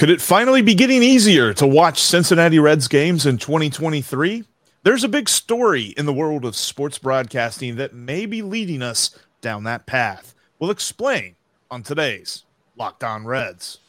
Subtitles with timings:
[0.00, 4.44] Could it finally be getting easier to watch Cincinnati Reds games in 2023?
[4.82, 9.10] There's a big story in the world of sports broadcasting that may be leading us
[9.42, 10.34] down that path.
[10.58, 11.36] We'll explain
[11.70, 12.46] on today's
[12.78, 13.80] Locked On Reds.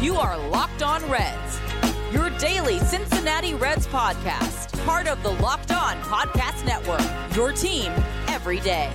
[0.00, 1.60] You are Locked On Reds,
[2.12, 7.92] your daily Cincinnati Reds podcast, part of the Locked On Podcast Network, your team
[8.26, 8.92] every day.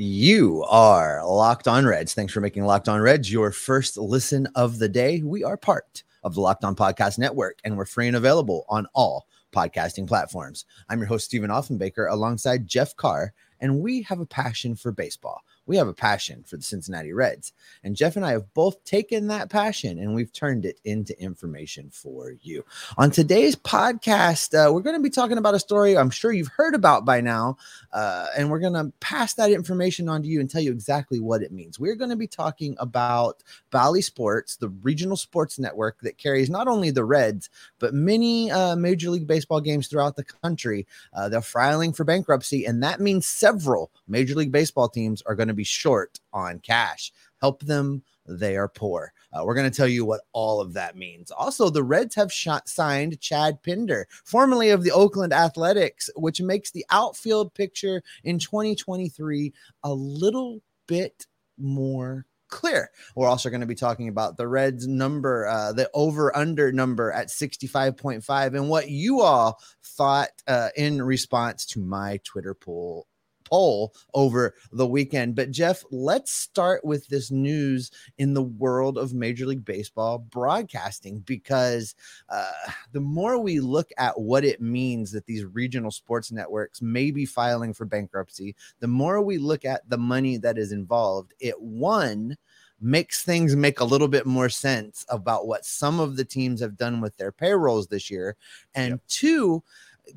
[0.00, 2.14] You are Locked On Reds.
[2.14, 5.22] Thanks for making Locked On Reds your first listen of the day.
[5.24, 8.86] We are part of the Locked On Podcast Network, and we're free and available on
[8.94, 10.66] all podcasting platforms.
[10.88, 15.42] I'm your host, Stephen Offenbaker, alongside Jeff Carr, and we have a passion for baseball
[15.68, 17.52] we have a passion for the Cincinnati Reds.
[17.84, 21.90] And Jeff and I have both taken that passion and we've turned it into information
[21.90, 22.64] for you.
[22.96, 26.48] On today's podcast, uh, we're going to be talking about a story I'm sure you've
[26.48, 27.58] heard about by now.
[27.92, 31.20] Uh, and we're going to pass that information on to you and tell you exactly
[31.20, 31.78] what it means.
[31.78, 36.66] We're going to be talking about Bally Sports, the regional sports network that carries not
[36.66, 40.86] only the Reds, but many uh, Major League Baseball games throughout the country.
[41.12, 45.48] Uh, they're filing for bankruptcy, and that means several Major League Baseball teams are going
[45.48, 47.12] to be short on cash.
[47.40, 49.12] Help them, they are poor.
[49.32, 51.30] Uh, we're going to tell you what all of that means.
[51.30, 56.70] Also, the Reds have shot, signed Chad Pinder, formerly of the Oakland Athletics, which makes
[56.70, 59.52] the outfield picture in 2023
[59.84, 61.26] a little bit
[61.58, 62.90] more clear.
[63.14, 67.12] We're also going to be talking about the Reds number, uh, the over under number
[67.12, 73.07] at 65.5, and what you all thought uh, in response to my Twitter poll
[73.48, 75.34] poll over the weekend.
[75.34, 81.20] But Jeff, let's start with this news in the world of Major League Baseball broadcasting
[81.20, 81.94] because
[82.28, 82.50] uh,
[82.92, 87.24] the more we look at what it means that these regional sports networks may be
[87.24, 92.36] filing for bankruptcy, the more we look at the money that is involved, it one
[92.80, 96.76] makes things make a little bit more sense about what some of the teams have
[96.76, 98.36] done with their payrolls this year.
[98.74, 99.00] And yep.
[99.08, 99.62] two,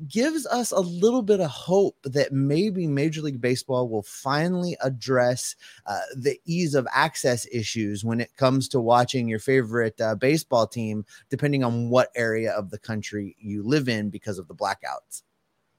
[0.08, 5.56] gives us a little bit of hope that maybe Major League Baseball will finally address
[5.86, 10.66] uh, the ease of access issues when it comes to watching your favorite uh, baseball
[10.66, 15.22] team, depending on what area of the country you live in because of the blackouts.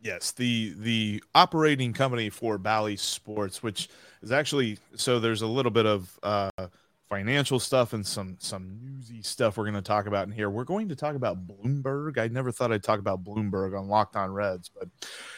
[0.02, 3.88] Yes, the the operating company for Bally Sports, which
[4.22, 6.50] is actually so there's a little bit of uh,
[7.13, 10.50] financial stuff and some some newsy stuff we're going to talk about in here.
[10.50, 12.18] We're going to talk about Bloomberg.
[12.18, 14.88] I never thought I'd talk about Bloomberg on Locked On Reds, but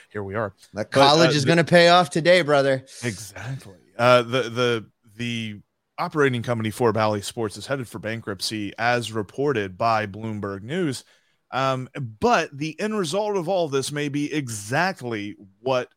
[0.09, 0.53] here we are.
[0.73, 2.85] The college but, uh, is going to pay off today, brother.
[3.03, 3.75] Exactly.
[3.97, 4.85] Uh, the the
[5.17, 5.61] the
[5.97, 11.03] operating company for Bally Sports is headed for bankruptcy, as reported by Bloomberg News.
[11.51, 15.89] Um, but the end result of all this may be exactly what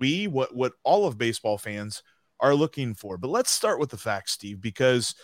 [0.00, 2.02] we, what what all of baseball fans
[2.40, 3.16] are looking for.
[3.16, 5.14] But let's start with the facts, Steve, because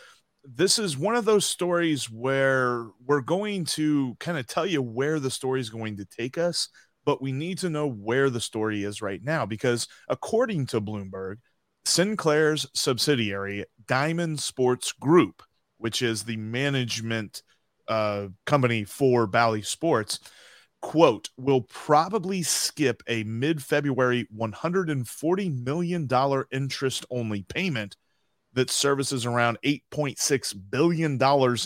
[0.45, 5.19] this is one of those stories where we're going to kind of tell you where
[5.19, 6.69] the story is going to take us,
[7.05, 11.37] but we need to know where the story is right now because according to Bloomberg,
[11.85, 15.43] Sinclair's subsidiary, Diamond Sports Group,
[15.79, 17.43] which is the management
[17.89, 20.21] uh, company for Bally Sports,
[20.83, 26.09] quote, will probably skip a mid February $140 million
[26.53, 27.97] interest only payment
[28.53, 31.21] that services around $8.6 billion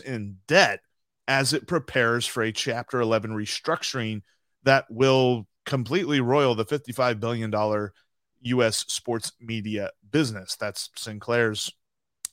[0.05, 0.81] in debt
[1.29, 4.23] as it prepares for a Chapter 11 restructuring
[4.65, 7.53] that will completely roil the $55 billion
[8.43, 8.85] U.S.
[8.89, 10.57] sports media business.
[10.57, 11.71] That's Sinclair's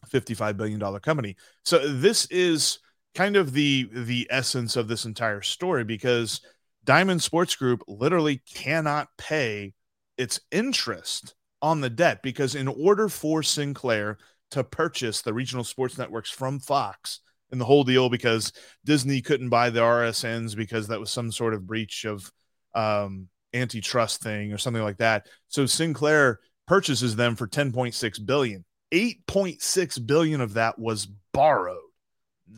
[0.10, 1.36] $55 billion company.
[1.64, 2.80] So this is
[3.14, 6.42] kind of the the essence of this entire story because–
[6.88, 9.74] Diamond Sports Group literally cannot pay
[10.18, 14.18] its interest on the debt because, in order for Sinclair
[14.52, 17.20] to purchase the regional sports networks from Fox
[17.52, 18.54] and the whole deal, because
[18.86, 22.32] Disney couldn't buy the RSNs because that was some sort of breach of
[22.74, 25.28] um, antitrust thing or something like that.
[25.50, 28.64] So Sinclair purchases them for 10.6 billion.
[28.94, 31.82] 8.6 billion of that was borrowed,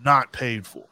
[0.04, 0.86] not paid for.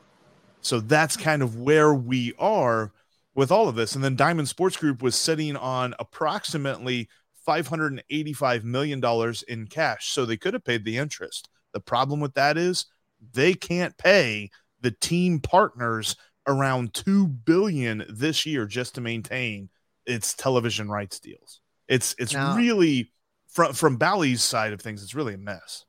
[0.61, 2.91] So that's kind of where we are
[3.37, 3.95] with all of this.
[3.95, 7.07] And then Diamond Sports Group was sitting on approximately
[7.47, 9.01] $585 million
[9.47, 10.09] in cash.
[10.09, 11.47] So they could have paid the interest.
[11.71, 12.87] The problem with that is
[13.33, 14.49] they can't pay
[14.81, 16.15] the team partners
[16.47, 19.69] around 2 billion this year just to maintain
[20.05, 21.61] its television rights deals.
[21.87, 23.11] It's it's now, really
[23.47, 25.85] from from Bally's side of things, it's really a mess.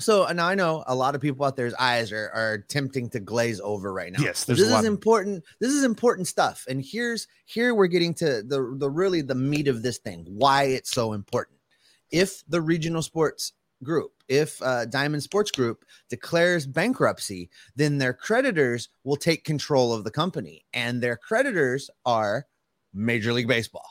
[0.00, 3.20] So, and I know a lot of people out there's eyes are, are tempting to
[3.20, 4.20] glaze over right now.
[4.20, 5.44] Yes, this is important.
[5.60, 6.64] This is important stuff.
[6.68, 10.24] And here's here we're getting to the the really the meat of this thing.
[10.28, 11.58] Why it's so important.
[12.10, 13.52] If the regional sports
[13.82, 20.04] Group, if uh, Diamond Sports Group declares bankruptcy, then their creditors will take control of
[20.04, 22.46] the company, and their creditors are
[22.92, 23.86] Major League Baseball.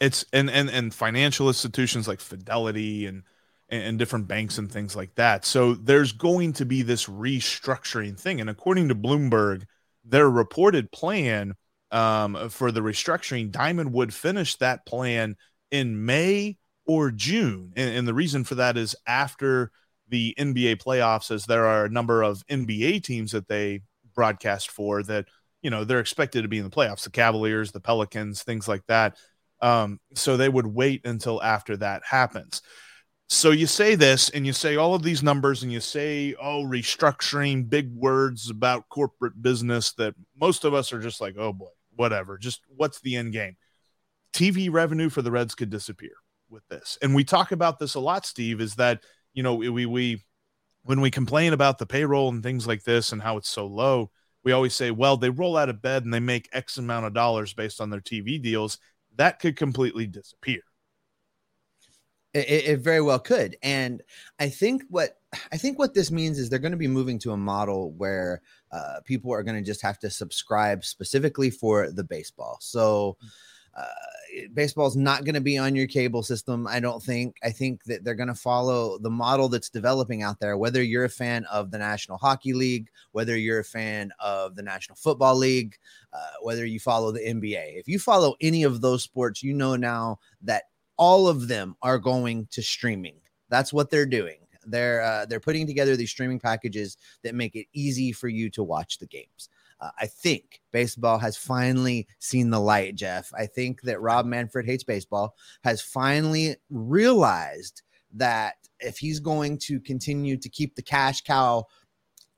[0.00, 3.24] It's and and and financial institutions like Fidelity and
[3.70, 5.44] and different banks and things like that.
[5.44, 9.64] So there's going to be this restructuring thing, and according to Bloomberg,
[10.04, 11.54] their reported plan
[11.90, 15.36] um, for the restructuring, Diamond would finish that plan
[15.70, 16.56] in May
[16.86, 17.72] or June.
[17.76, 19.70] And, and, the reason for that is after
[20.08, 23.82] the NBA playoffs, as there are a number of NBA teams that they
[24.14, 25.26] broadcast for that,
[25.62, 28.86] you know, they're expected to be in the playoffs, the Cavaliers, the Pelicans, things like
[28.86, 29.16] that.
[29.60, 32.62] Um, so they would wait until after that happens.
[33.30, 36.62] So you say this and you say all of these numbers and you say, oh,
[36.62, 41.68] restructuring, big words about corporate business that most of us are just like, oh boy,
[41.94, 42.38] whatever.
[42.38, 43.56] Just what's the end game?
[44.32, 46.12] TV revenue for the Reds could disappear
[46.48, 46.96] with this.
[47.02, 49.02] And we talk about this a lot, Steve, is that,
[49.34, 50.24] you know, we, we,
[50.84, 54.10] when we complain about the payroll and things like this and how it's so low,
[54.42, 57.12] we always say, well, they roll out of bed and they make X amount of
[57.12, 58.78] dollars based on their TV deals.
[59.16, 60.60] That could completely disappear.
[62.34, 64.02] It, it, very well could, and
[64.38, 65.18] I think what
[65.50, 68.42] I think what this means is they're going to be moving to a model where
[68.70, 72.58] uh, people are going to just have to subscribe specifically for the baseball.
[72.60, 73.16] So.
[73.76, 73.84] Uh,
[74.54, 76.66] baseball is not going to be on your cable system.
[76.66, 77.36] I don't think.
[77.44, 80.56] I think that they're going to follow the model that's developing out there.
[80.56, 84.62] Whether you're a fan of the National Hockey League, whether you're a fan of the
[84.62, 85.76] National Football League,
[86.12, 89.76] uh, whether you follow the NBA, if you follow any of those sports, you know
[89.76, 90.64] now that
[90.98, 93.16] all of them are going to streaming.
[93.48, 94.38] That's what they're doing.
[94.66, 98.62] They're uh, they're putting together these streaming packages that make it easy for you to
[98.62, 99.48] watch the games.
[99.80, 103.32] Uh, I think baseball has finally seen the light, Jeff.
[103.38, 109.80] I think that Rob Manfred hates baseball has finally realized that if he's going to
[109.80, 111.66] continue to keep the cash cow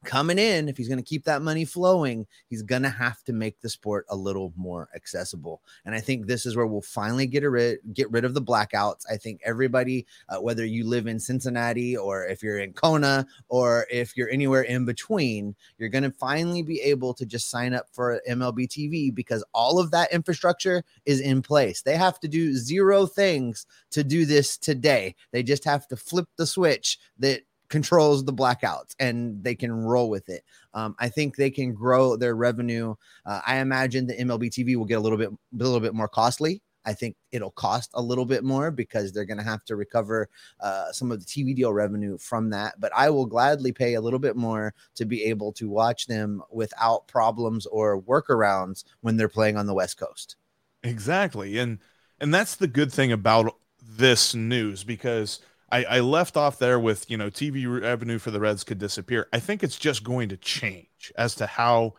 [0.04, 3.32] coming in, if he's going to keep that money flowing, he's going to have to
[3.32, 5.60] make the sport a little more accessible.
[5.84, 9.04] And I think this is where we'll finally get rid get rid of the blackouts.
[9.10, 13.86] I think everybody, uh, whether you live in Cincinnati or if you're in Kona or
[13.90, 17.86] if you're anywhere in between, you're going to finally be able to just sign up
[17.92, 21.82] for MLB TV because all of that infrastructure is in place.
[21.82, 25.14] They have to do zero things to do this today.
[25.32, 30.10] They just have to flip the switch that controls the blackouts and they can roll
[30.10, 30.44] with it.
[30.74, 32.94] Um, I think they can grow their revenue.
[33.24, 36.08] Uh, I imagine the MLB TV will get a little bit a little bit more
[36.08, 36.60] costly.
[36.84, 40.28] I think it'll cost a little bit more because they're going to have to recover
[40.60, 42.80] uh, some of the TV deal revenue from that.
[42.80, 46.42] But I will gladly pay a little bit more to be able to watch them
[46.50, 50.36] without problems or workarounds when they're playing on the West Coast.
[50.82, 51.78] Exactly, and
[52.18, 55.40] and that's the good thing about this news because
[55.70, 59.28] I, I left off there with you know TV revenue for the Reds could disappear.
[59.32, 61.94] I think it's just going to change as to how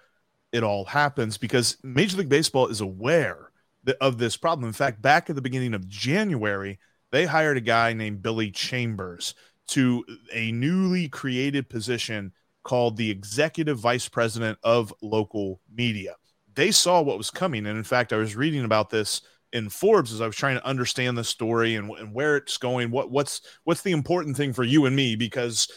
[0.52, 3.52] it all happens because Major League Baseball is aware
[4.00, 4.68] of this problem.
[4.68, 6.80] In fact, back at the beginning of January,
[7.12, 9.34] they hired a guy named Billy Chambers
[9.70, 10.04] to
[10.34, 12.34] a newly created position
[12.64, 16.16] called the Executive Vice President of Local Media.
[16.54, 17.66] They saw what was coming.
[17.66, 19.22] And in fact, I was reading about this
[19.54, 22.92] in Forbes as I was trying to understand the story and, and where it's going.
[22.92, 25.68] What what's what's the important thing for you and me because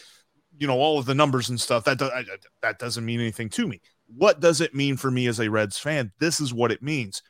[0.57, 2.23] you know all of the numbers and stuff that do, I,
[2.61, 3.81] that doesn't mean anything to me.
[4.07, 6.11] What does it mean for me as a Reds fan?
[6.19, 7.21] This is what it means.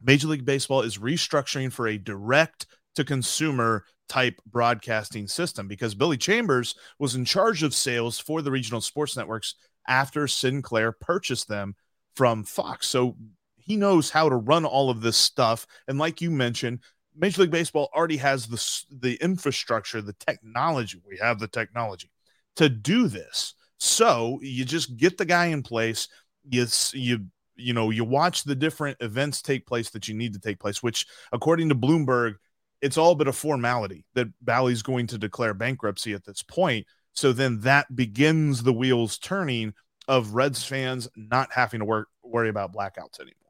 [0.00, 6.18] Major League Baseball is restructuring for a direct to consumer type broadcasting system because Billy
[6.18, 9.54] Chambers was in charge of sales for the regional sports networks
[9.88, 11.74] after Sinclair purchased them
[12.14, 12.88] from Fox.
[12.88, 13.16] So
[13.64, 15.66] he knows how to run all of this stuff.
[15.88, 16.80] And like you mentioned,
[17.16, 21.00] Major League Baseball already has the the infrastructure, the technology.
[21.06, 22.10] We have the technology
[22.56, 23.54] to do this.
[23.78, 26.08] So you just get the guy in place.
[26.48, 27.26] You you
[27.56, 30.82] you know you watch the different events take place that you need to take place.
[30.82, 32.36] Which, according to Bloomberg,
[32.80, 36.86] it's all but a formality that Bally's going to declare bankruptcy at this point.
[37.12, 39.74] So then that begins the wheels turning
[40.08, 43.41] of Reds fans not having to work worry about blackouts anymore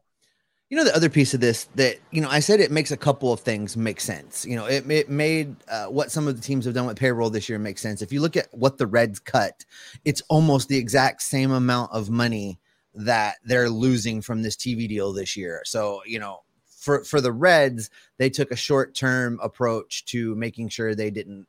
[0.73, 2.97] you know the other piece of this that you know i said it makes a
[2.97, 4.47] couple of things make sense.
[4.47, 7.29] You know it, it made uh, what some of the teams have done with payroll
[7.29, 8.01] this year make sense.
[8.01, 9.67] If you look at what the reds cut
[10.07, 12.59] it's almost the exact same amount of money
[12.95, 15.61] that they're losing from this tv deal this year.
[15.67, 20.71] So you know for for the reds they took a short term approach to making
[20.71, 21.47] sure they didn't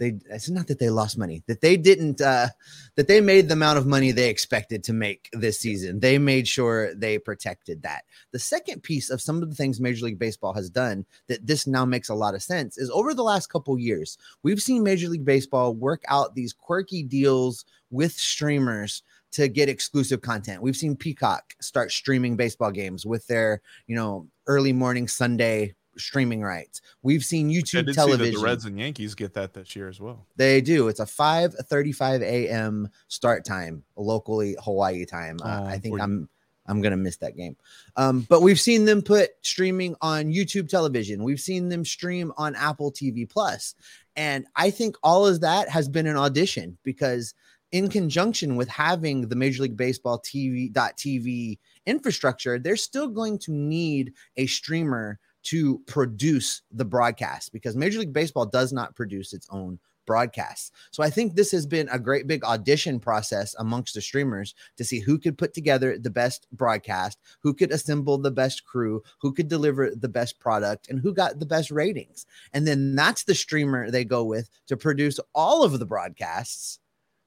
[0.00, 2.48] they it's not that they lost money that they didn't uh
[2.96, 6.00] that they made the amount of money they expected to make this season.
[6.00, 8.04] They made sure they protected that.
[8.32, 11.66] The second piece of some of the things major league baseball has done that this
[11.66, 15.08] now makes a lot of sense is over the last couple years we've seen major
[15.08, 19.02] league baseball work out these quirky deals with streamers
[19.32, 20.62] to get exclusive content.
[20.62, 26.42] We've seen Peacock start streaming baseball games with their, you know, early morning Sunday streaming
[26.42, 26.80] rights.
[27.02, 28.34] We've seen YouTube television.
[28.34, 30.26] the Reds and Yankees get that this year as well.
[30.36, 30.88] They do.
[30.88, 32.88] It's a 5:35 a.m.
[33.08, 35.38] start time locally Hawaii time.
[35.42, 36.28] Uh, oh, I think I'm
[36.66, 37.56] I'm gonna miss that game.
[37.96, 41.24] Um, but we've seen them put streaming on YouTube television.
[41.24, 43.74] We've seen them stream on Apple TV Plus,
[44.16, 47.34] and I think all of that has been an audition because
[47.72, 53.52] in conjunction with having the Major League Baseball TV TV infrastructure, they're still going to
[53.52, 59.48] need a streamer to produce the broadcast because Major League Baseball does not produce its
[59.50, 60.72] own broadcasts.
[60.90, 64.84] So I think this has been a great big audition process amongst the streamers to
[64.84, 69.32] see who could put together the best broadcast, who could assemble the best crew, who
[69.32, 72.26] could deliver the best product, and who got the best ratings.
[72.52, 76.80] And then that's the streamer they go with to produce all of the broadcasts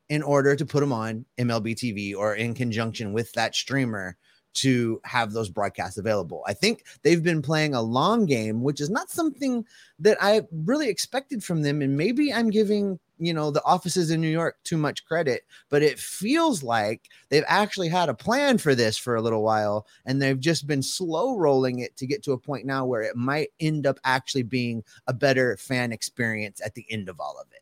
[0.10, 4.18] in order to put them on MLB TV or in conjunction with that streamer
[4.54, 6.44] to have those broadcasts available.
[6.48, 9.66] I think they've been playing a long game, which is not something
[10.00, 11.82] that I really expected from them.
[11.82, 15.82] And maybe I'm giving, you know, the offices in New York too much credit, but
[15.82, 20.22] it feels like they've actually had a plan for this for a little while and
[20.22, 23.50] they've just been slow rolling it to get to a point now where it might
[23.60, 27.62] end up actually being a better fan experience at the end of all of it.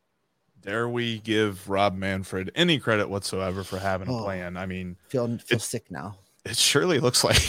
[0.62, 4.58] Dare we give Rob Manfred any credit whatsoever for having a oh, plan?
[4.58, 7.40] I mean, feel feel sick now it surely looks like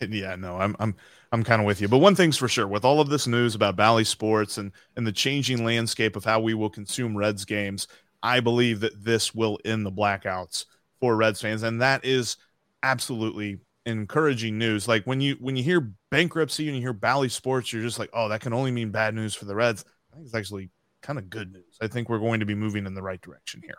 [0.00, 0.94] yeah no i'm i'm
[1.32, 1.88] i'm kind of with you.
[1.88, 5.06] But one thing's for sure with all of this news about bally sports and and
[5.06, 7.88] the changing landscape of how we will consume reds games
[8.22, 10.66] i believe that this will end the blackouts
[11.00, 12.36] for reds fans and that is
[12.82, 14.88] absolutely encouraging news.
[14.88, 18.10] Like when you when you hear bankruptcy and you hear bally sports you're just like
[18.12, 19.84] oh that can only mean bad news for the reds.
[20.12, 20.70] I think it's actually
[21.02, 21.76] kind of good news.
[21.80, 23.78] I think we're going to be moving in the right direction here.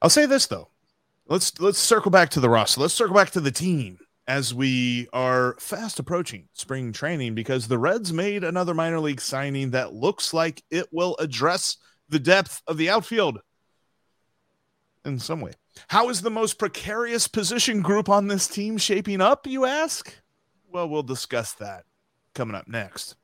[0.00, 0.70] I'll say this though
[1.28, 2.80] let's let's circle back to the roster.
[2.80, 7.78] Let's circle back to the team as we are fast approaching spring training because the
[7.78, 11.76] Reds made another minor league signing that looks like it will address
[12.08, 13.38] the depth of the outfield
[15.04, 15.52] in some way.
[15.88, 20.12] How is the most precarious position group on this team shaping up, you ask?
[20.70, 21.84] Well, we'll discuss that
[22.34, 23.16] coming up next.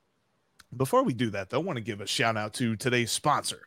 [0.74, 3.62] Before we do that, though, I want to give a shout out to today's sponsor,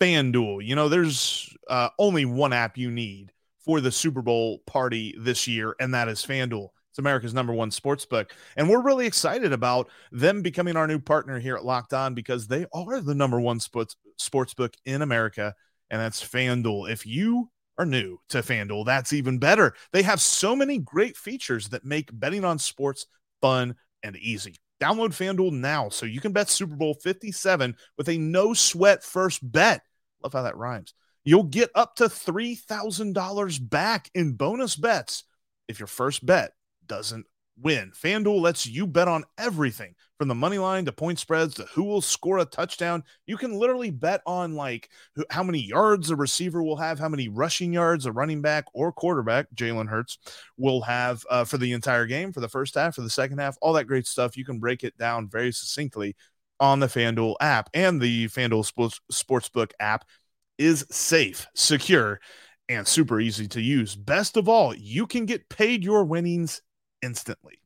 [0.00, 0.64] FanDuel.
[0.64, 3.31] You know, there's uh, only one app you need
[3.64, 6.68] for the Super Bowl party this year, and that is FanDuel.
[6.90, 8.34] It's America's number one sports book.
[8.56, 12.46] And we're really excited about them becoming our new partner here at Locked On because
[12.46, 15.54] they are the number one sports sports book in America,
[15.90, 16.90] and that's FanDuel.
[16.90, 19.74] If you are new to FanDuel, that's even better.
[19.92, 23.06] They have so many great features that make betting on sports
[23.40, 24.56] fun and easy.
[24.82, 29.40] Download FanDuel now so you can bet Super Bowl 57 with a no sweat first
[29.50, 29.82] bet.
[30.22, 30.92] Love how that rhymes.
[31.24, 35.24] You'll get up to $3,000 back in bonus bets
[35.68, 36.52] if your first bet
[36.86, 37.26] doesn't
[37.60, 37.92] win.
[37.92, 41.84] FanDuel lets you bet on everything from the money line to point spreads to who
[41.84, 43.02] will score a touchdown.
[43.26, 44.88] You can literally bet on like
[45.30, 48.92] how many yards a receiver will have, how many rushing yards a running back or
[48.92, 50.18] quarterback, Jalen Hurts,
[50.56, 53.56] will have uh, for the entire game, for the first half, for the second half,
[53.60, 54.36] all that great stuff.
[54.36, 56.16] You can break it down very succinctly
[56.60, 60.04] on the FanDuel app and the FanDuel Sports Sportsbook app
[60.58, 62.20] is safe, secure,
[62.68, 63.94] and super easy to use.
[63.94, 66.62] Best of all, you can get paid your winnings
[67.02, 67.60] instantly.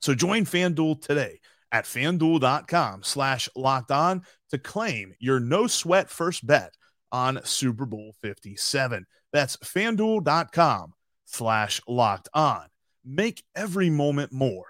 [0.00, 1.40] So join FanDuel today
[1.72, 6.74] at fanduel.com slash locked on to claim your no sweat first bet
[7.12, 9.06] on Super Bowl 57.
[9.32, 10.92] That's fanduel.com
[11.24, 12.66] slash locked on.
[13.04, 14.66] Make every moment more.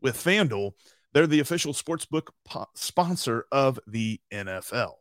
[0.00, 0.72] With FanDuel,
[1.12, 4.94] they're the official sportsbook po- sponsor of the NFL.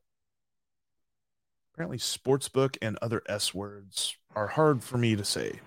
[1.78, 5.60] Apparently, sportsbook and other S words are hard for me to say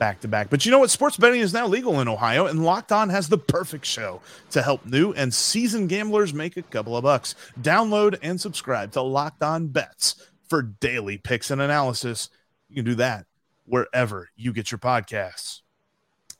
[0.00, 0.50] back to back.
[0.50, 0.90] But you know what?
[0.90, 4.20] Sports betting is now legal in Ohio, and Locked On has the perfect show
[4.50, 7.36] to help new and seasoned gamblers make a couple of bucks.
[7.62, 12.30] Download and subscribe to Locked On Bets for daily picks and analysis.
[12.68, 13.26] You can do that
[13.64, 15.60] wherever you get your podcasts.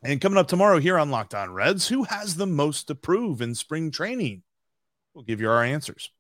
[0.02, 3.40] And coming up tomorrow here on Locked On Reds, who has the most to prove
[3.40, 4.42] in spring training?
[5.14, 6.11] We'll give you our answers.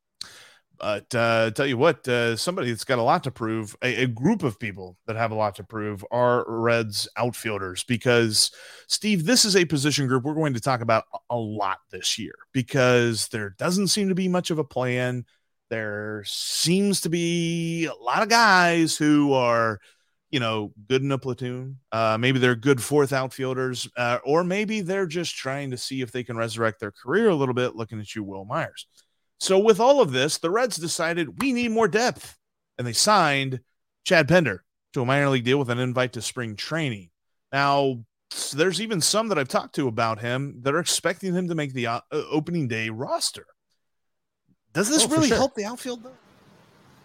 [0.78, 4.06] But uh, tell you what, uh, somebody that's got a lot to prove, a, a,
[4.06, 7.84] group of people that have a lot to prove are Reds outfielders.
[7.84, 8.50] Because,
[8.88, 12.34] Steve, this is a position group we're going to talk about a lot this year
[12.52, 15.24] because there doesn't seem to be much of a plan.
[15.70, 19.80] There seems to be a lot of guys who are,
[20.30, 21.78] you know, good in a platoon.
[21.92, 26.10] Uh, maybe they're good fourth outfielders, uh, or maybe they're just trying to see if
[26.10, 27.76] they can resurrect their career a little bit.
[27.76, 28.86] Looking at you, Wil Myers.
[29.40, 32.38] So with all of this, the Reds decided we need more depth,
[32.78, 33.60] and they signed
[34.04, 37.10] Chad Pinder to a minor league deal with an invite to spring training.
[37.52, 38.04] Now,
[38.52, 41.72] there's even some that I've talked to about him that are expecting him to make
[41.72, 43.46] the uh, opening day roster.
[44.72, 45.36] Does this oh, really sure.
[45.36, 46.16] help the outfield though?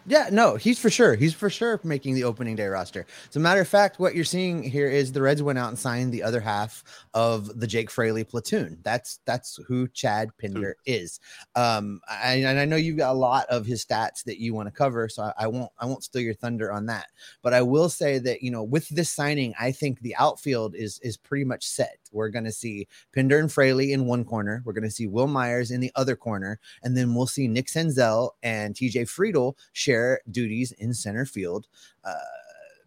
[0.06, 1.14] Yeah, no, he's for sure.
[1.16, 3.06] He's for sure making the opening day roster.
[3.30, 5.78] As a matter of fact, what you're seeing here is the Reds went out and
[5.78, 8.80] signed the other half of the Jake Fraley platoon.
[8.84, 11.20] That's that's who Chad Pinder is.
[11.56, 14.68] Um, I, and I know you've got a lot of his stats that you want
[14.68, 17.08] to cover, so I, I won't I won't steal your thunder on that.
[17.44, 21.00] But I will say that you know with this signing, I think the outfield is
[21.04, 21.99] is pretty much set.
[22.12, 24.62] We're going to see Pinder and Fraley in one corner.
[24.66, 27.68] We're going to see Wil Myers in the other corner, and then we'll see Nick
[27.68, 31.68] Senzel and TJ Friedl share duties in center field.
[32.04, 32.14] Uh,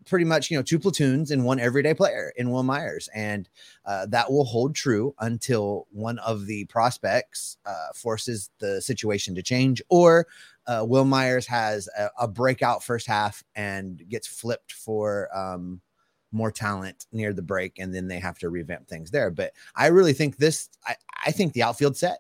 [0.07, 3.09] pretty much, you know, two platoons and one everyday player in Wil Myers.
[3.15, 3.49] And
[3.85, 9.43] uh, that will hold true until one of the prospects uh, forces the situation to
[9.43, 10.27] change or
[10.67, 15.81] uh, Wil Myers has a, a, breakout first half and gets flipped for um,
[16.33, 17.79] more talent near the break.
[17.79, 19.31] And then they have to revamp things there.
[19.31, 22.19] But I really think this, I, I think the outfield set.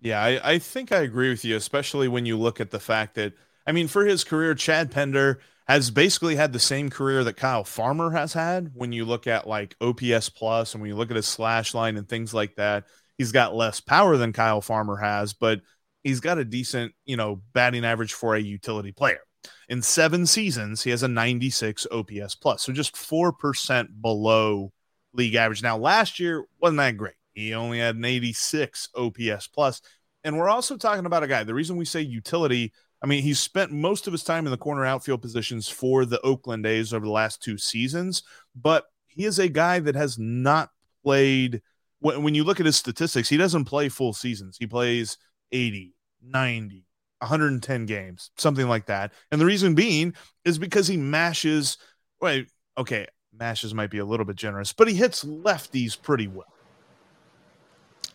[0.00, 3.14] Yeah, I, I think I agree with you, especially when you look at the fact
[3.16, 3.32] that–
[3.66, 7.64] I mean, for his career, Chad Pinder has basically had the same career that Kyle
[7.64, 8.72] Farmer has had.
[8.74, 11.96] When you look at like OPS plus and when you look at his slash line
[11.96, 12.84] and things like that,
[13.16, 15.62] he's got less power than Kyle Farmer has, but
[16.02, 19.20] he's got a decent, you know, batting average for a utility player.
[19.68, 24.72] In seven seasons, he has a 96 OPS plus, so just 4% below
[25.12, 25.62] league average.
[25.62, 27.14] Now, last year wasn't that great.
[27.34, 29.80] He only had an 86 OPS plus.
[30.22, 31.44] And we're also talking about a guy.
[31.44, 32.72] The reason we say utility
[33.04, 36.18] I mean, he's spent most of his time in the corner outfield positions for the
[36.22, 38.22] Oakland A's over the last two seasons,
[38.56, 40.70] but he is a guy that has not
[41.02, 41.60] played.
[42.00, 44.56] When you look at his statistics, he doesn't play full seasons.
[44.58, 45.18] He plays
[45.52, 46.86] 80, 90,
[47.18, 49.12] 110 games, something like that.
[49.30, 51.78] And the reason being is because he mashes.
[52.20, 56.46] Wait, okay, mashes might be a little bit generous, but he hits lefties pretty well.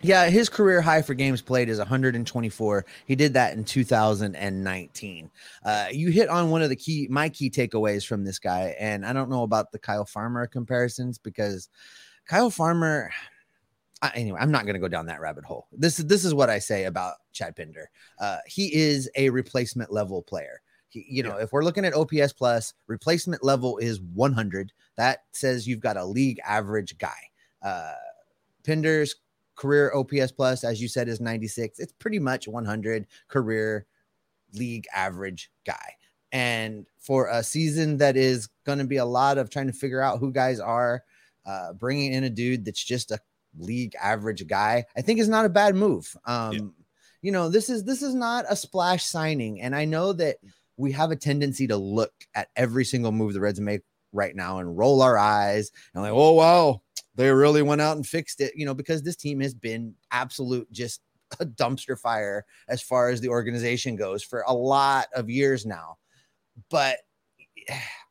[0.01, 2.85] Yeah, his career high for games played is 124.
[3.05, 5.31] He did that in 2019.
[5.65, 9.05] Uh, you hit on one of the key, my key takeaways from this guy, and
[9.05, 11.69] I don't know about the Kyle Farmer comparisons because
[12.27, 13.11] Kyle Farmer.
[14.01, 15.67] I, anyway, I'm not going to go down that rabbit hole.
[15.71, 17.89] This is this is what I say about Chad Pinder.
[18.19, 20.61] Uh, he is a replacement level player.
[20.87, 21.43] He, you know, yeah.
[21.43, 24.71] if we're looking at OPS plus, replacement level is 100.
[24.95, 27.29] That says you've got a league average guy.
[27.61, 27.93] Uh,
[28.63, 29.15] Pinder's
[29.55, 31.79] career OPS plus, as you said, is 96.
[31.79, 33.85] It's pretty much 100 career
[34.53, 35.95] league average guy.
[36.31, 40.01] And for a season that is going to be a lot of trying to figure
[40.01, 41.03] out who guys are,
[41.45, 43.19] uh, bringing in a dude that's just a
[43.57, 46.15] league average guy, I think is not a bad move.
[46.25, 46.61] Um, yeah.
[47.21, 50.37] You know, this is this is not a splash signing, and I know that
[50.77, 53.81] we have a tendency to look at every single move the Reds make
[54.13, 56.81] right now and roll our eyes and like, oh wow,
[57.15, 60.71] they really went out and fixed it, you know, because this team has been absolute
[60.71, 61.01] just
[61.39, 65.97] a dumpster fire as far as the organization goes for a lot of years now.
[66.69, 66.97] But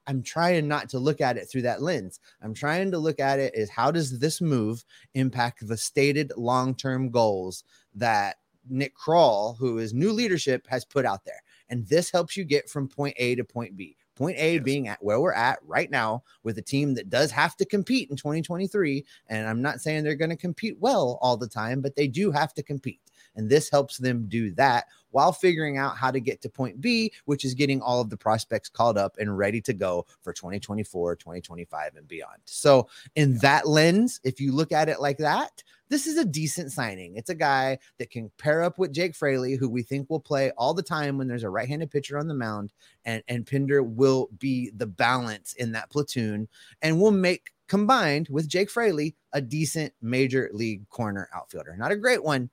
[0.09, 2.18] I'm trying not to look at it through that lens.
[2.42, 7.11] I'm trying to look at it as how does this move impact the stated long-term
[7.11, 7.62] goals
[7.94, 8.37] that
[8.71, 11.42] Nick Krall, who is new leadership, has put out there.
[11.68, 13.97] And this helps you get from point A to point B.
[14.16, 14.64] Point A yes.
[14.64, 18.11] being at where we're at right now with a team that does have to compete
[18.11, 19.05] in 2023.
[19.29, 22.33] And I'm not saying they're going to compete well all the time, but they do
[22.33, 23.01] have to compete.
[23.37, 27.12] And this helps them do that while figuring out how to get to point B,
[27.25, 31.16] which is getting all of the prospects called up and ready to go for 2024,
[31.16, 32.38] 2025, and beyond.
[32.44, 36.73] So, in that lens, if you look at it like that, this is a decent
[36.73, 37.16] signing.
[37.16, 40.51] It's a guy that can pair up with Jake Fraley, who we think will play
[40.53, 42.73] all the time when there's a right-handed pitcher on the mound,
[43.05, 46.49] and and Pinder will be the balance in that platoon,
[46.83, 51.77] and will make combined with Jake Fraley a decent major league corner outfielder.
[51.77, 52.51] Not a great one,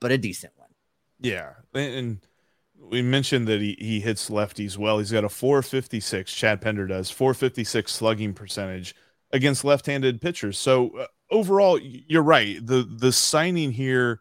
[0.00, 0.63] but a decent one.
[1.24, 2.18] Yeah, and
[2.78, 4.98] we mentioned that he, he hits lefties well.
[4.98, 6.32] He's got a 456.
[6.32, 8.94] Chad Pinder does 456 slugging percentage
[9.32, 10.58] against left-handed pitchers.
[10.58, 12.64] So uh, overall, you're right.
[12.64, 14.20] The the signing here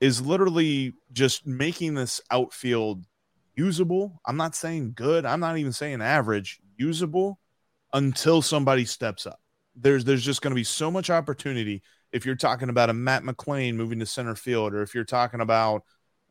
[0.00, 3.06] is literally just making this outfield
[3.54, 4.20] usable.
[4.26, 5.26] I'm not saying good.
[5.26, 6.60] I'm not even saying average.
[6.76, 7.38] Usable
[7.92, 9.40] until somebody steps up.
[9.74, 11.82] There's there's just going to be so much opportunity
[12.12, 15.40] if you're talking about a Matt McLain moving to center field, or if you're talking
[15.40, 15.82] about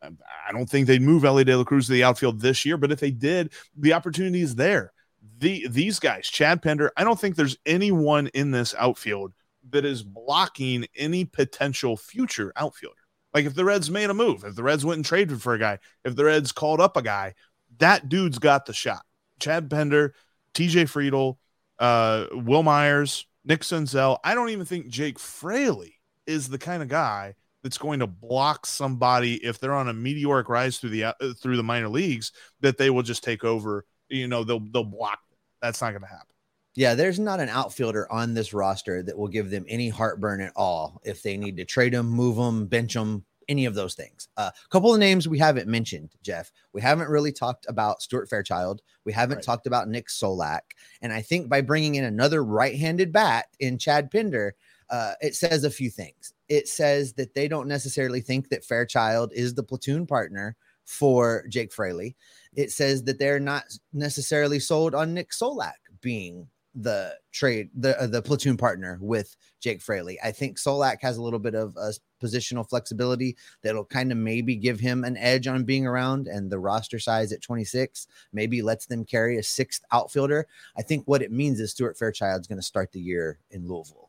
[0.01, 2.91] I don't think they'd move Elly De La Cruz to the outfield this year, but
[2.91, 4.91] if they did, the opportunity is there.
[5.37, 9.33] The these guys, Chad Pinder, I don't think there's anyone in this outfield
[9.71, 12.95] that is blocking any potential future outfielder.
[13.33, 15.59] Like if the Reds made a move, if the Reds went and traded for a
[15.59, 17.33] guy, if the Reds called up a guy,
[17.79, 19.03] that dude's got the shot.
[19.39, 20.13] Chad Pinder,
[20.53, 21.37] TJ Friedl,
[21.79, 24.19] uh, Wil Myers, Nick Senzel.
[24.23, 28.67] I don't even think Jake Fraley is the kind of guy that's going to block
[28.67, 32.77] somebody if they're on a meteoric rise through the uh, through the minor leagues that
[32.77, 33.87] they will just take over.
[34.07, 35.19] You know, they'll they'll block.
[35.31, 35.39] Them.
[35.63, 36.27] That's not going to happen.
[36.75, 40.53] Yeah, there's not an outfielder on this roster that will give them any heartburn at
[40.55, 44.27] all if they need to trade them, move them, bench them, any of those things.
[44.37, 46.51] A uh, couple of names we haven't mentioned, Jeff.
[46.71, 48.83] We haven't really talked about Stuart Fairchild.
[49.05, 49.43] We haven't right.
[49.43, 50.59] talked about Nick Solak.
[51.01, 54.53] And I think by bringing in another right handed bat in Chad Pinder,
[54.91, 56.34] uh, it says a few things.
[56.49, 60.55] It says that they don't necessarily think that Fairchild is the platoon partner
[60.85, 62.15] for Jake Fraley.
[62.55, 68.07] It says that they're not necessarily sold on Nick Solak being the trade the uh,
[68.07, 70.19] the platoon partner with Jake Fraley.
[70.21, 74.55] I think Solak has a little bit of a positional flexibility that'll kind of maybe
[74.55, 78.85] give him an edge on being around and the roster size at 26 maybe lets
[78.85, 80.47] them carry a sixth outfielder.
[80.77, 84.04] I think what it means is Stuart Fairchild's going to start the year in Louisville.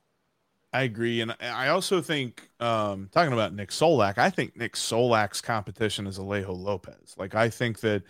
[0.72, 1.20] I agree.
[1.20, 6.18] And I also think, um, talking about Nick Solak, I think Nick Solak's competition is
[6.18, 7.14] Alejo Lopez.
[7.16, 8.02] Like, I think that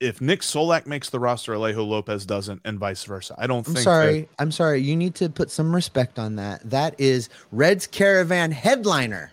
[0.00, 3.34] if Nick Solak makes the roster, Alejo Lopez doesn't, and vice versa.
[3.38, 3.84] I don't I'm think.
[3.84, 4.80] Sorry, that- I'm sorry.
[4.80, 6.68] You need to put some respect on that.
[6.68, 9.32] That is Reds Caravan headliner,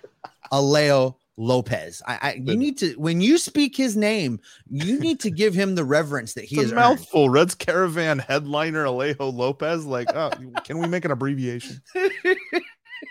[0.51, 2.01] Alejo Lopez.
[2.05, 5.73] I, I you need to when you speak his name, you need to give him
[5.73, 6.73] the reverence that he it's is.
[6.73, 7.25] mouthful.
[7.25, 7.33] Earned.
[7.33, 9.85] Reds Caravan headliner Alejo Lopez.
[9.85, 10.31] Like, oh,
[10.65, 11.81] can we make an abbreviation?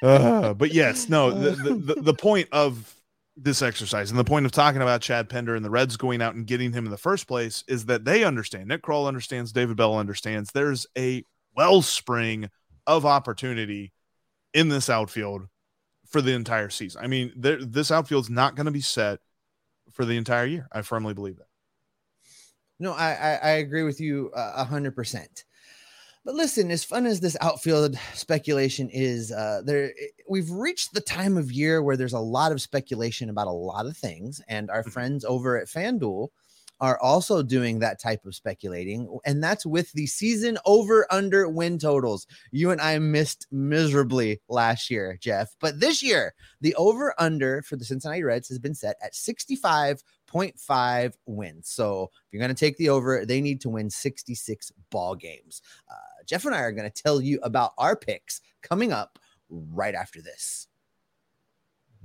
[0.03, 1.31] Uh, but yes, no.
[1.31, 2.95] The, the, the, point of
[3.37, 4.11] this exercise.
[4.11, 6.73] And the point of talking about Chad Pinder and the Reds going out and getting
[6.73, 8.69] him in the first place is that they understand.
[8.69, 9.51] Nick Krall understands.
[9.51, 10.53] David Bell understands.
[10.53, 11.25] There's a
[11.57, 12.51] wellspring
[12.87, 13.93] of opportunity
[14.53, 15.49] in this outfield
[16.09, 17.03] for the entire season.
[17.03, 19.21] I mean, there, this outfield's not going to be set
[19.93, 20.69] for the entire year.
[20.73, 21.47] I firmly believe that.
[22.81, 25.45] No, I I, I agree with you a hundred percent.
[26.25, 29.93] But listen, as fun as this outfield speculation is, uh, there
[30.29, 33.87] we've reached the time of year where there's a lot of speculation about a lot
[33.87, 34.91] of things, and our mm-hmm.
[34.91, 36.29] friends over at FanDuel
[36.81, 41.79] are also doing that type of speculating, and that's with the season over under win
[41.79, 42.27] totals.
[42.51, 47.77] You and I missed miserably last year, Jeff, but this year the over under for
[47.77, 51.69] the Cincinnati Reds has been set at 65.5 wins.
[51.69, 55.63] So if you're going to take the over, they need to win 66 ball games.
[55.91, 55.95] Uh,
[56.27, 59.19] Jeff and I are going to tell you about our picks coming up
[59.51, 60.68] right after this.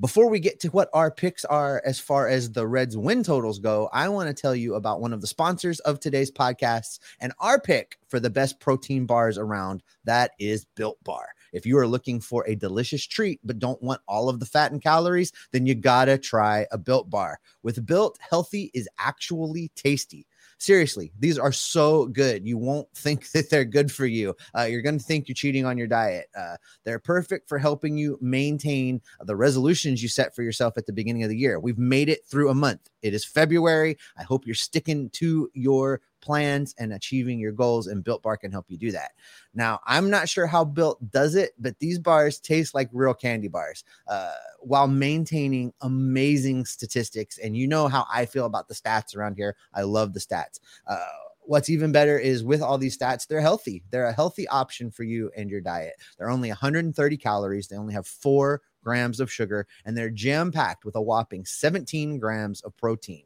[0.04, 3.58] Before we get to what our picks are as far as the Reds win totals
[3.58, 7.32] go, I want to tell you about one of the sponsors of today's podcast and
[7.40, 9.82] our pick for the best protein bars around.
[10.04, 11.30] That is Built Bar.
[11.54, 14.74] If you are looking for a delicious treat but don't want all of the fat
[14.74, 17.40] and calories, then you gotta try a Built Bar.
[17.62, 20.28] With Built, healthy is actually tasty.
[20.64, 22.48] Seriously, these are so good.
[22.48, 24.34] You won't think that they're good for you.
[24.58, 26.28] Uh, you're going to think you're cheating on your diet.
[26.40, 30.94] Uh, they're perfect for helping you maintain the resolutions you set for yourself at the
[30.94, 31.60] beginning of the year.
[31.60, 32.90] We've made it through a month.
[33.02, 33.98] It is February.
[34.18, 38.52] I hope you're sticking to your plans and achieving your goals, and Built Bar can
[38.52, 39.12] help you do that.
[39.54, 43.50] Now, I'm not sure how Built does it, but these bars taste like real candy
[43.50, 47.38] bars uh, while maintaining amazing statistics.
[47.38, 49.56] And you know how I feel about the stats around here.
[49.74, 50.60] I love the stats.
[50.88, 51.06] Uh,
[51.46, 53.84] what's even better is with all these stats, they're healthy.
[53.92, 55.96] They're a healthy option for you and your diet.
[56.18, 57.68] They're only 130 calories.
[57.68, 62.20] They only have four grams of sugar, and they're jam packed with a whopping 17
[62.20, 63.24] grams of protein.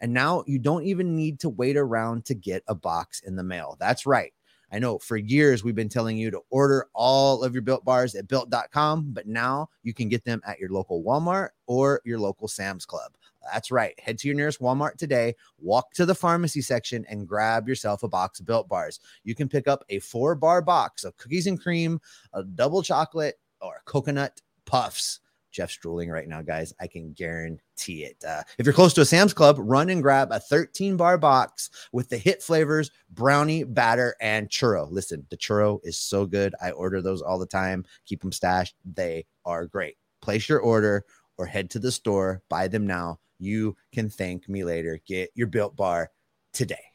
[0.00, 3.42] And now you don't even need to wait around to get a box in the
[3.42, 3.76] mail.
[3.78, 4.32] That's right.
[4.72, 8.14] I know for years we've been telling you to order all of your built bars
[8.14, 12.46] at built.com, but now you can get them at your local Walmart or your local
[12.46, 13.12] Sam's Club.
[13.52, 13.98] That's right.
[13.98, 18.08] Head to your nearest Walmart today, walk to the pharmacy section, and grab yourself a
[18.08, 19.00] box of built bars.
[19.24, 22.00] You can pick up a four bar box of cookies and cream,
[22.32, 25.20] a double chocolate, or coconut puffs.
[25.50, 26.72] Jeff's drooling right now, guys.
[26.80, 28.16] I can guarantee it.
[28.26, 31.70] Uh, if you're close to a Sam's Club, run and grab a 13 bar box
[31.92, 34.90] with the hit flavors brownie, batter, and churro.
[34.90, 36.54] Listen, the churro is so good.
[36.62, 38.74] I order those all the time, keep them stashed.
[38.84, 39.96] They are great.
[40.22, 41.04] Place your order
[41.38, 43.18] or head to the store, buy them now.
[43.38, 45.00] You can thank me later.
[45.06, 46.10] Get your built bar
[46.52, 46.89] today.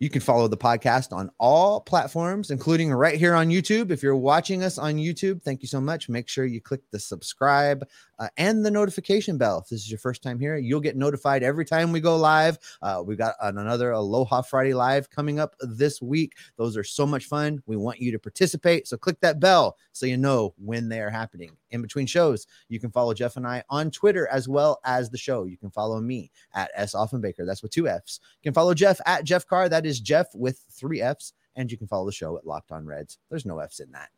[0.00, 3.90] You can follow the podcast on all platforms, including right here on YouTube.
[3.90, 6.08] If you're watching us on YouTube, thank you so much.
[6.08, 7.86] Make sure you click the subscribe
[8.20, 9.58] uh, and the notification bell.
[9.58, 12.58] If this is your first time here, you'll get notified every time we go live.
[12.82, 16.34] Uh, we've got another Aloha Friday live coming up this week.
[16.56, 17.62] Those are so much fun.
[17.66, 18.86] We want you to participate.
[18.86, 21.56] So click that bell so you know when they are happening.
[21.70, 25.16] In between shows, you can follow Jeff and I on Twitter as well as the
[25.18, 25.44] show.
[25.44, 26.94] You can follow me at S.
[26.94, 27.46] Offenbaker.
[27.46, 28.20] That's with two F's.
[28.42, 29.68] You can follow Jeff at Jeff Carr.
[29.70, 31.32] That is Jeff with three F's.
[31.56, 33.18] And you can follow the show at Locked On Reds.
[33.30, 34.10] There's no F's in that.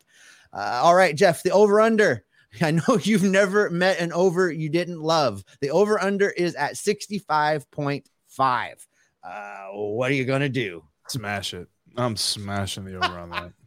[0.53, 2.25] Uh, all right, Jeff, the over under.
[2.61, 5.45] I know you've never met an over you didn't love.
[5.61, 8.87] The over under is at 65.5.
[9.25, 10.83] Uh, what are you going to do?
[11.09, 11.69] Smash it.
[11.97, 13.53] I'm smashing the over on that.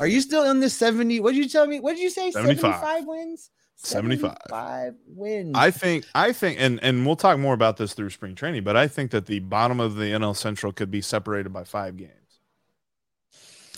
[0.00, 1.20] Are you still in the 70?
[1.20, 1.78] What did you tell me?
[1.78, 2.32] What did you say?
[2.32, 3.50] 75, 75 wins?
[3.76, 4.36] 75.
[4.48, 5.52] 75 wins.
[5.54, 8.76] I think I think and and we'll talk more about this through spring training, but
[8.76, 12.12] I think that the bottom of the NL Central could be separated by 5 games.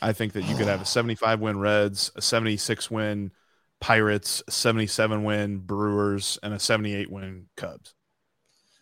[0.00, 3.32] I think that you could have a 75 win Reds, a 76 win
[3.84, 7.94] Pirates, 77 win Brewers and a 78 win Cubs.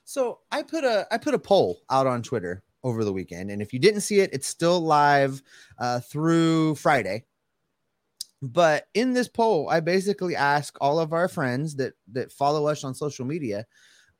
[0.04, 3.60] So, I put a I put a poll out on Twitter over the weekend and
[3.60, 5.42] if you didn't see it, it's still live
[5.78, 7.24] uh, through Friday
[8.42, 12.82] but in this poll, I basically ask all of our friends that that follow us
[12.82, 13.64] on social media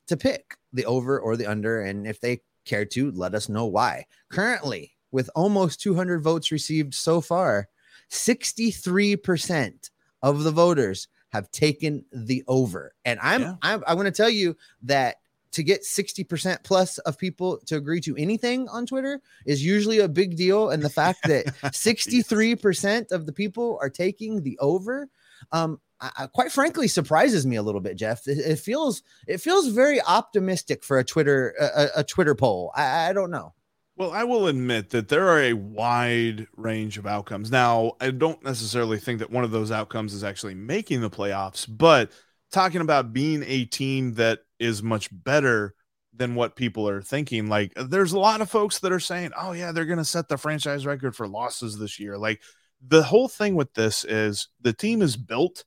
[0.07, 3.67] to pick the over or the under, and if they care to, let us know
[3.67, 4.07] why.
[4.31, 7.69] Currently, with almost 200 votes received so far,
[8.13, 9.91] 63%
[10.23, 12.95] of the voters have taken the over.
[13.05, 13.55] And I'm yeah.
[13.63, 15.17] I'm, I'm going to tell you that
[15.53, 20.09] to get 60% plus of people to agree to anything on Twitter is usually a
[20.09, 20.71] big deal.
[20.71, 25.09] And the fact that 63% of the people are taking the over,
[25.53, 28.27] um, I, quite frankly surprises me a little bit, Jeff.
[28.27, 32.73] It, it feels it feels very optimistic for a Twitter a, a Twitter poll.
[32.75, 33.55] I, I don't know.
[33.97, 37.51] Well, I will admit that there are a wide range of outcomes.
[37.51, 41.67] Now, I don't necessarily think that one of those outcomes is actually making the playoffs,
[41.69, 42.11] but
[42.51, 45.75] talking about being a team that is much better
[46.15, 47.49] than what people are thinking.
[47.49, 50.29] Like, there's a lot of folks that are saying, oh, yeah, they're going to set
[50.29, 52.17] the franchise record for losses this year.
[52.17, 52.41] Like,
[52.87, 55.65] the whole thing with this is the team is built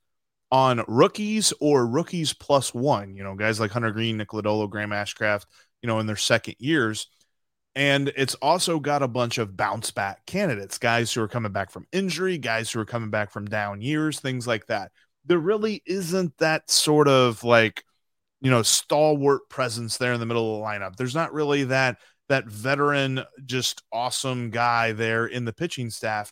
[0.51, 4.91] on rookies or rookies plus one, you know, guys like Hunter Greene, Nick Lodolo, Graham
[4.91, 5.45] Ashcraft,
[5.81, 7.07] you know, in their second years.
[7.75, 11.71] And it's also got a bunch of bounce back candidates, guys who are coming back
[11.71, 14.91] from injury, guys who are coming back from down years, things like that.
[15.25, 17.83] There really isn't that sort of like,
[18.39, 20.95] you know, stalwart presence there in the middle of the lineup.
[20.95, 26.31] There's not really that that veteran, just awesome guy there in the pitching staff.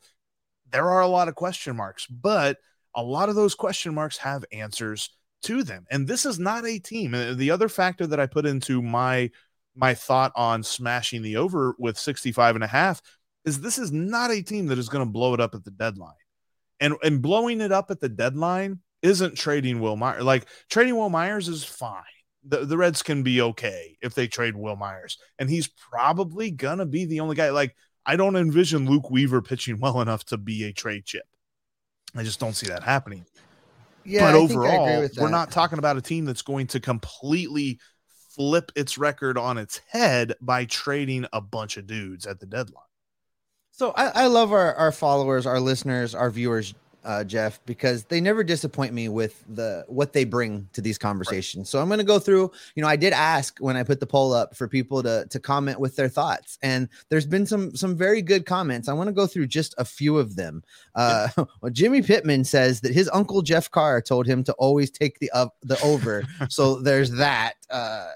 [0.72, 2.58] There are a lot of question marks, but
[2.96, 5.10] a lot of those question marks have answers
[5.44, 5.86] to them.
[5.92, 7.12] And this is not a team.
[7.38, 9.30] The other factor that I put into my
[9.76, 13.02] my thought on smashing the over with 65 and a half
[13.46, 15.72] is this is not a team that is going to blow it up at the
[15.72, 16.14] deadline.
[16.80, 20.24] And and blowing it up at the deadline isn't trading Wil Myers.
[20.24, 22.04] Like trading Wil Myers is fine.
[22.46, 26.86] The, the Reds can be okay if they trade Wil Myers, and he's probably gonna
[26.86, 27.52] be the only guy.
[27.52, 31.24] Like I don't envision Luke Weaver pitching well enough to be a trade chip.
[32.16, 33.26] I just don't see that happening.
[34.04, 37.80] Yeah, but I overall, we're not talking about a team that's going to completely
[38.36, 42.84] flip its record on its head by trading a bunch of dudes at the deadline.
[43.72, 48.22] So I, I love our, our followers, our listeners, our viewers uh, Jeff, because they
[48.22, 51.68] never disappoint me with the what they bring to these conversations.
[51.68, 51.68] Right.
[51.68, 52.52] So I'm going to go through.
[52.76, 55.40] You know, I did ask when I put the poll up for people to to
[55.40, 58.88] comment with their thoughts, and there's been some some very good comments.
[58.88, 60.64] I want to go through just a few of them.
[60.96, 61.28] Uh,
[61.62, 65.32] well, Jimmy Pittman says that his uncle Jeff Carr told him to always take the
[65.32, 66.24] up the over.
[66.50, 67.54] so there's that.
[67.70, 68.08] Uh,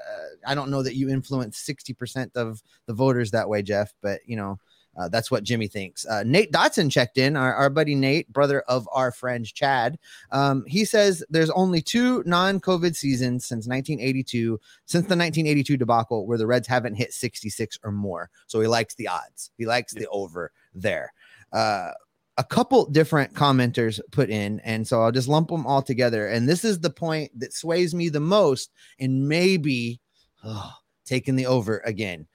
[0.45, 4.37] I don't know that you influence 60% of the voters that way, Jeff, but you
[4.37, 4.59] know,
[4.97, 6.05] uh, that's what Jimmy thinks.
[6.05, 9.99] Uh, Nate Dotson checked in, our, our buddy Nate, brother of our friend Chad.
[10.31, 16.25] Um, he says there's only two non COVID seasons since 1982, since the 1982 debacle,
[16.25, 18.29] where the Reds haven't hit 66 or more.
[18.47, 21.13] So he likes the odds, he likes the over there.
[21.53, 21.91] Uh,
[22.39, 26.27] a couple different commenters put in, and so I'll just lump them all together.
[26.27, 29.99] And this is the point that sways me the most, and maybe
[30.43, 30.71] oh,
[31.05, 32.27] taking the over again.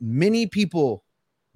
[0.00, 1.02] Many people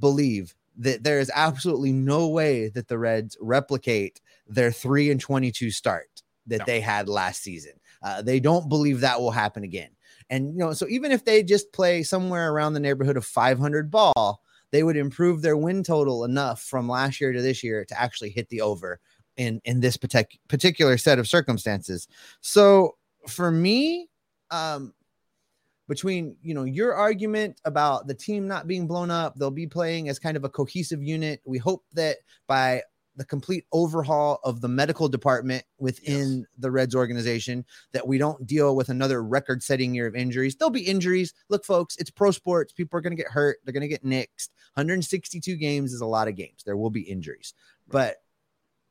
[0.01, 5.71] believe that there is absolutely no way that the Reds replicate their 3 and 22
[5.71, 6.65] start that no.
[6.65, 7.73] they had last season.
[8.03, 9.91] Uh, they don't believe that will happen again.
[10.31, 13.91] And, you know, so even if they just play somewhere around the neighborhood of 500
[13.91, 18.01] ball, they would improve their win total enough from last year to this year to
[18.01, 19.01] actually hit the over
[19.37, 22.07] in, in this partic- particular set of circumstances.
[22.41, 24.09] So for me,
[24.51, 24.95] um,
[25.91, 30.09] between you know your argument about the team not being blown up, they'll be playing
[30.09, 31.43] as kind of a cohesive unit.
[31.45, 32.83] We hope that by
[33.17, 36.47] the complete overhaul of the medical department within yes.
[36.59, 40.55] the Reds organization that we don't deal with another record setting year of injuries.
[40.55, 41.35] There'll be injuries.
[41.49, 42.73] Look, folks, it's pro sports.
[42.73, 43.59] People are going to get hurt.
[43.65, 44.51] They're going to get nixed.
[44.75, 46.63] 162 games is a lot of games.
[46.65, 47.53] There will be injuries.
[47.89, 48.19] But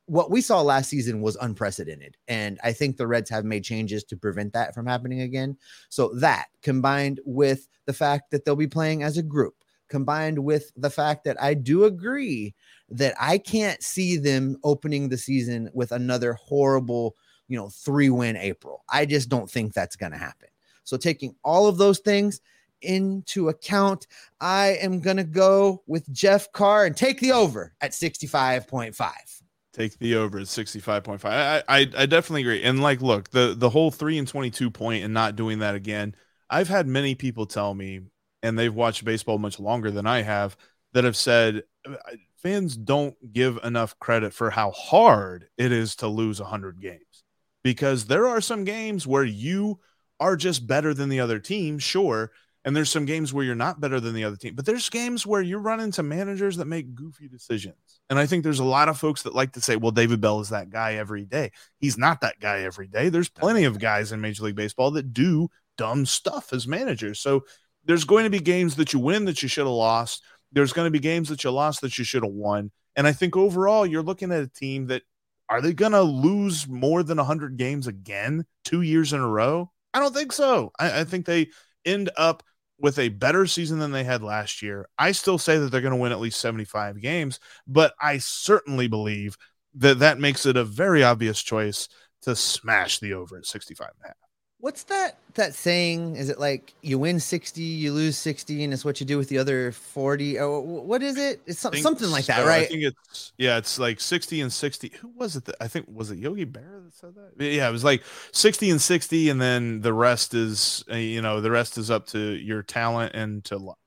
[0.10, 2.18] what we saw last season was unprecedented.
[2.28, 5.56] And I think the Reds have made changes to prevent that from happening again.
[5.90, 10.72] So that combined with the fact that they'll be playing as a group, combined with
[10.76, 12.56] the fact that I do agree
[12.90, 17.16] that I can't see them opening the season with another horrible,
[17.48, 18.84] you know, three win April.
[18.90, 20.50] I just don't think that's going to happen.
[20.86, 22.42] So, taking all of those things
[22.82, 24.08] into account,
[24.42, 29.42] I am going to go with Jeff Carr and take the over at 65.5.
[29.74, 31.26] Take the over at 65.5.
[31.26, 32.64] I, I, I definitely agree.
[32.64, 36.16] And like, look, the, the whole three and 22 point and not doing that again,
[36.50, 38.02] I've had many people tell me,
[38.42, 40.58] and they've watched baseball much longer than I have,
[40.94, 41.96] that have said uh,
[42.42, 47.24] fans don't give enough credit for how hard it is to lose 100 games
[47.64, 49.80] because there are some games where you
[50.20, 52.32] are just better than the other team, sure.
[52.66, 55.26] And there's some games where you're not better than the other team, but there's games
[55.26, 58.02] where you run into managers that make goofy decisions.
[58.10, 60.42] And I think there's a lot of folks that like to say, well, David Bell
[60.42, 61.52] is that guy every day.
[61.80, 63.08] He's not that guy every day.
[63.08, 67.22] There's plenty of guys in Major League Baseball that do dumb stuff as managers.
[67.22, 67.46] So
[67.86, 70.88] there's going to be games that you win that you should have lost there's going
[70.88, 72.72] to be games that you lost that you should have won.
[72.96, 75.04] And I think overall, you're looking at a team that
[75.48, 79.72] are they going to lose more than 100 games again two years in a row?
[79.94, 80.72] I don't think so.
[80.78, 81.48] I, I think they
[81.86, 82.44] end up
[82.80, 84.88] with a better season than they had last year.
[84.98, 88.88] I still say that they're going to win at least 75 games, but I certainly
[88.88, 89.38] believe
[89.76, 91.90] that that makes it a very obvious choice
[92.22, 94.29] to smash the over at 65 and a half.
[94.62, 96.18] What's that that saying?
[96.18, 99.30] Is it like you win 60, you lose 60, and it's what you do with
[99.30, 100.38] the other 40?
[100.40, 101.42] Oh, what is it?
[101.46, 102.64] It's something, something like that, right?
[102.64, 104.92] I think it's yeah, it's like 60 and 60.
[105.00, 107.42] Who was it that I think was it Yogi Bear that said that?
[107.42, 111.40] Yeah, it was like 60 and 60, and then the rest is uh, you know,
[111.40, 113.80] the rest is up to your talent and to luck.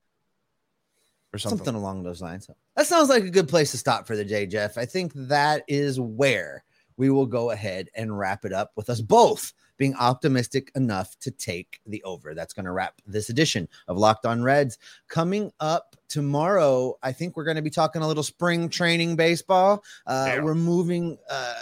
[1.35, 1.59] Or something.
[1.59, 2.49] something along those lines.
[2.77, 4.77] That sounds like a good place to stop for the day, Jeff.
[4.79, 6.65] I think that is where
[6.97, 11.29] we will go ahead and wrap it up with us both being optimistic enough to
[11.33, 12.35] take the over.
[12.35, 14.79] That's going to wrap this edition of Locked On Reds.
[15.09, 19.83] Coming up tomorrow, I think we're going to be talking a little spring training baseball.
[20.07, 20.41] Uh, yeah.
[20.41, 21.19] We're moving.
[21.29, 21.55] Uh,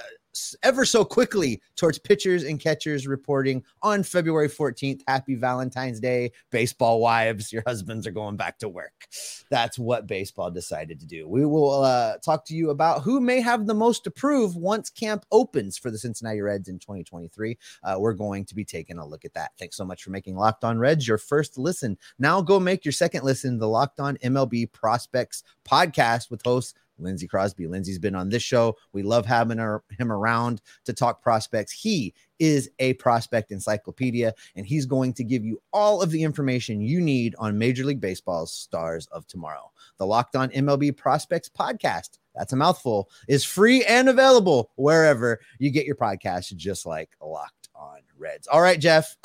[0.63, 5.01] ever so quickly towards pitchers and catchers reporting on February 14th.
[5.07, 7.53] Happy Valentine's Day, baseball wives.
[7.53, 9.09] Your husbands are going back to work.
[9.51, 11.29] That's what baseball decided to do.
[11.29, 14.91] We will uh, talk to you about who may have the most to prove once
[14.91, 17.59] camp opens for the Cincinnati Reds in 2023.
[17.83, 19.53] Uh, we're going to be taking a look at that.
[19.59, 21.99] Thanks so much for making Locked On Reds your first listen.
[22.19, 27.27] Now go make your second listen, the Locked On MLB Prospects podcast with hosts Lindsey
[27.27, 27.67] Crosby.
[27.67, 28.77] Lindsey's been on this show.
[28.93, 31.73] We love having her, him around to talk prospects.
[31.73, 36.81] He is a prospect encyclopedia, and he's going to give you all of the information
[36.81, 39.71] you need on Major League Baseball's stars of tomorrow.
[39.99, 45.71] The Locked On MLB Prospects podcast, that's a mouthful, is free and available wherever you
[45.71, 48.47] get your podcast, just like Locked On Reds.
[48.47, 49.17] All right, Jeff,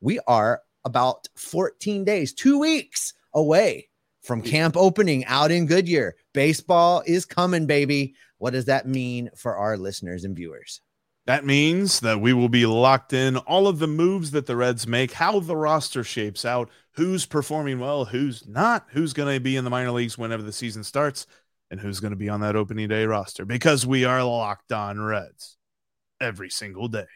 [0.00, 3.88] we are about 14 days, two weeks away
[4.26, 6.16] from camp opening out in Goodyear.
[6.34, 8.14] Baseball is coming, baby.
[8.38, 10.80] What does that mean for our listeners and viewers?
[11.26, 14.86] That means that we will be locked in all of the moves that the Reds
[14.86, 19.56] make, how the roster shapes out, who's performing well, who's not, who's going to be
[19.56, 21.26] in the minor leagues whenever the season starts,
[21.70, 25.00] and who's going to be on that opening day roster because we are locked on
[25.00, 25.56] Reds
[26.20, 27.06] every single day.